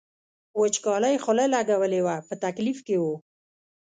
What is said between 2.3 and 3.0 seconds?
تکلیف کې